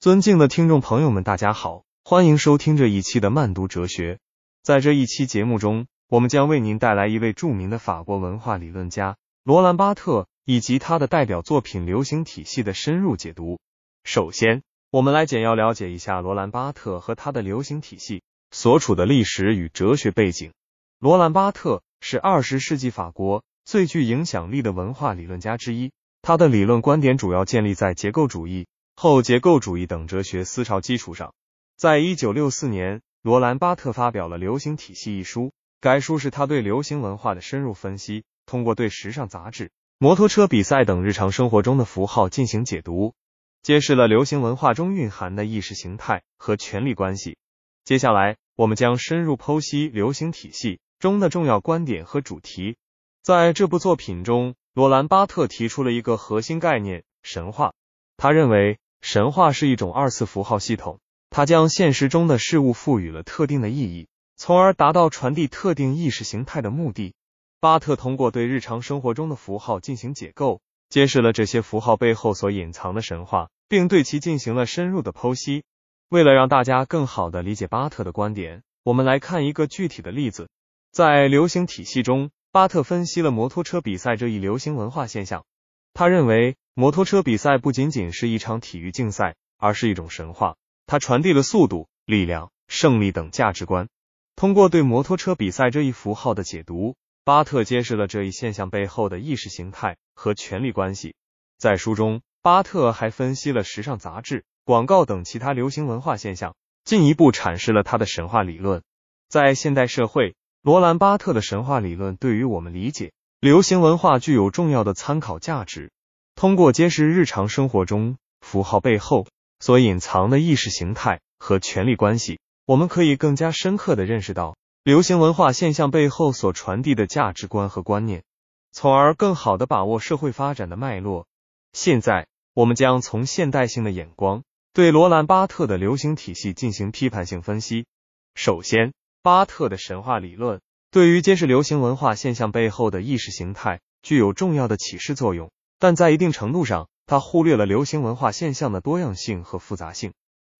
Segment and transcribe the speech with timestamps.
[0.00, 4.18] 尊敬的听众朋友们，大家好，欢迎收听这一期的慢读哲学。
[4.62, 13.60] 在这一期节目中，我们将为您带来一位著名的法国文化理论家罗兰巴特以及他的代表作品《流行体系》的深入解读。
[14.02, 20.52] 首先，我们来简要了解一下罗兰巴特和他的流行体系所处的历史与哲学背景。
[20.98, 25.92] 罗兰巴特是二十世纪法国最具影响力的文化理论家之一，
[26.22, 28.66] 他的理论观点主要建立在结构主义。
[29.02, 31.32] 后结构主义等哲学思潮基础上，
[31.74, 35.54] 在一九六四年，罗兰巴特发表了《流行体系》一书。
[35.80, 43.14] 该书是他对流行文化的深入分析，通过对时尚杂志、摩托车比赛等日常生活中的符号进行解读，
[43.62, 47.38] 揭示了流行文化中蕴含的意识形态和权力关系。
[47.84, 52.76] 接下来，我们将深入剖析流行体系中的重要观点和主题。
[53.22, 57.72] 在这部作品中，罗兰巴特提出了一个核心概念——神话。
[58.18, 58.78] 他认为。
[59.00, 61.00] 神话是一种二次符号系统，
[61.30, 67.14] 它将现实中的事物赋予了特定的意义，从而达到传递特定意识形态的目的。
[67.60, 75.64] 巴特通过对日常生活中的符号进行解构，揭示了这些符号背后所隐藏的神话，并对其进行了深入的剖析。
[76.08, 80.48] 为了让大家更好的理解巴特的观点，我们来看一个具体的例子。
[80.90, 85.44] 在流行体系中，巴特分析了摩托车比赛这一流行文化现象。
[85.94, 86.56] 他认为。
[86.74, 90.56] 摩托车比赛不仅仅是一场体育竞赛，而是一种神话。
[90.86, 93.88] 它传递了速度、力量、胜利等价值观。
[94.34, 101.16] 通过对摩托车比赛这一符号的解读，巴特揭示了这一现象背后的意识形态和权力关系。
[101.58, 108.82] 在书中，巴特还分析了时尚杂志、广告等其他流行文化现象，进一步阐释了他的神话理论。
[109.28, 115.90] 在现代社会，罗兰·巴特的神话理论对于我们理解流行文化具有重要的参考价值。
[116.34, 119.26] 通过揭示日常生活中符号背后
[119.60, 128.24] 所隐藏的意识形态和权力关系，我们可以更加深刻的认识到流行文化现象背后所传递的价值观和观念，
[128.72, 131.26] 从而更好的把握社会发展的脉络。
[131.72, 134.42] 现在，我们将从现代性的眼光
[134.74, 137.86] 对罗兰巴特的流行体系进行批判性分析。
[138.34, 138.92] 首先，
[139.22, 140.60] 巴特的神话理论
[140.92, 145.52] 对于揭示流行文化现象背后的意识形态具有重要的启示作用。
[145.78, 150.12] 但在一定程度上，它忽略了流行文化现象的多样性和复杂性。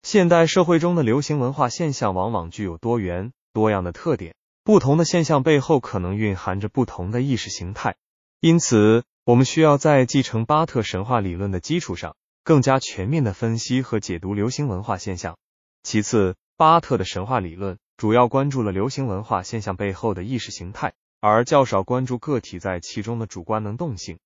[0.03, 7.97] 现代社会中的流行文化现象往往具有多元多样的特点，不同的现象背后可能蕴含着不同的意识形态。
[8.41, 12.15] 因此，我们需要在继承巴特神话理论的基础上，
[12.45, 15.37] 更加全面的分析和解读流行文化现象。
[15.83, 24.19] 其次，巴特的神话理论主要关注了流行文化现象背后的意识形态，而较少关注个体在其中的主观能动性。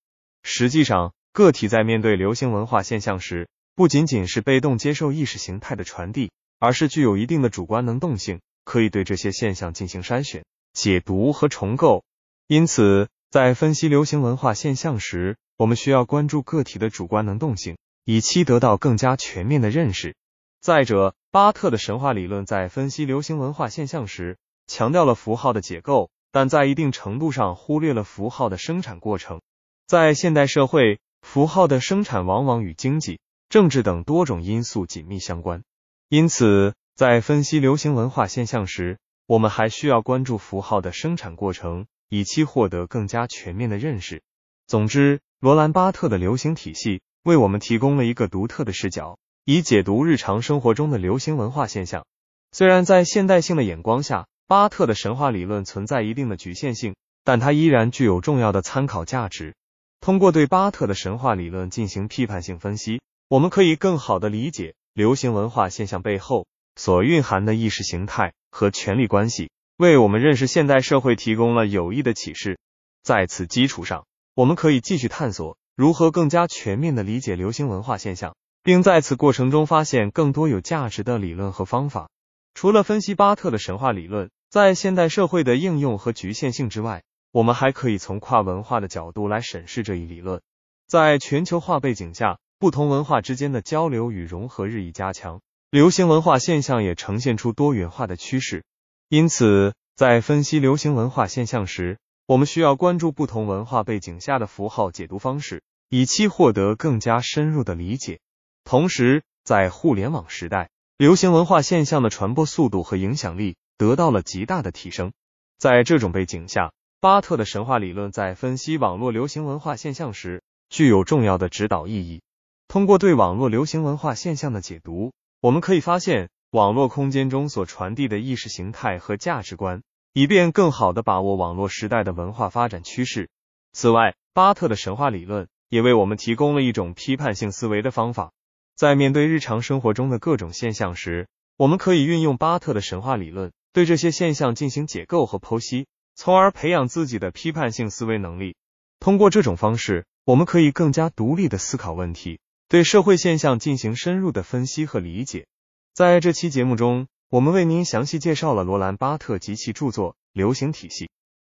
[0.45, 6.31] 实际上，个体在面对流行文化现象时，不仅仅是被动接受意识形态的传递，
[6.61, 12.05] 而是具有一定的主观能动性，可以对这些现象进行筛选、解读和重构。
[12.47, 20.15] 因此，在分析流行文化现象时，我们需要关注个体的主观能动性，以期得到更加全面的认识。
[20.61, 29.41] 再者，巴特的神话理论在分析流行文化现象时，强调了符号的结构，但在一定程度上忽略了符号的生产过程。
[29.89, 33.19] 在现代社会，符号的生产往往与经济、
[33.49, 35.65] 政治等多种因素紧密相关。
[36.09, 44.23] 因此，在分析流行文化现象时，我们还需要关注符号的生产过程，以期获得更加全面的认识。
[44.69, 52.07] 总之，罗兰巴特的流行体系为我们提供了一个独特的视角，以解读日常生活中的流行文化现象。
[52.51, 56.95] 虽然在现代性的眼光下，巴特的神话理论存在一定的局限性，
[57.25, 59.55] 但它依然具有重要的参考价值。
[60.01, 72.59] 通过对巴特的神话理论进行批判性分析，我们可以更好的理解流行文化现象背后所蕴含的意识形态和权力关系，为我们认识现代社会提供了有益的启示。
[73.03, 82.09] 在此基础上，我们可以继续探索如何更加全面的理解流行文化现象，并在此过程中发现更多有价值的理论和方法。
[82.55, 90.41] 除了分析巴特的神话理论在现代社会的应用和局限性之外，我们还可以从跨文化的角度来审视这一理论。
[90.89, 98.65] 在全球化背景下，不同文化之间的交流与融合日益加强，流行文化现象也呈现出多元化的趋势。
[99.11, 108.21] 因此，在分析流行文化现象时，我们需要关注不同文化背景下的符号解读方式，以期获得更加深入的理解。
[108.65, 115.13] 同时，在互联网时代，流行文化现象的传播速度和影响力得到了极大的提升。
[115.59, 122.23] 在这种背景下，巴特的神话理论在分析网络流行文化现象时具有重要的指导意义。
[122.67, 125.13] 通过对网络流行文化现象的解读，
[125.43, 129.83] 我们可以发现网络空间中所传递的意识形态和价值观，
[130.15, 133.29] 以便更好的把握网络时代的文化发展趋势。
[133.73, 138.33] 此外，巴特的神话理论也为我们提供了一种批判性思维的方法。
[138.77, 145.87] 在面对日常生活中的各种现象时，我们可以运用巴特的神话理论，对这些现象进行解构和剖析，
[146.17, 148.57] 从而培养自己的批判性思维能力。
[148.99, 155.47] 通过这种方式，我们可以更加独立的思考问题，对社会现象进行深入的分析和理解。
[155.93, 161.05] 在这期节目中，我们为您详细介绍了罗兰·巴特及其著作《流行体系》。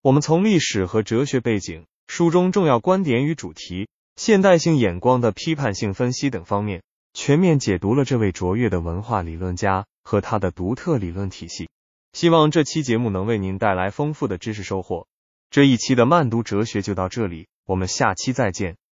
[0.01, 6.81] 我们从历史和哲学背景、书中重要观点与主题、现代性眼光的批判性分析等方面。
[7.13, 11.69] 全面解读了这位卓越的文化理论家和他的独特理论体系，
[12.13, 15.07] 希望这期节目能为您带来丰富的知识收获。
[15.49, 18.77] 这一期的慢读哲学就到这里，我们下期再见。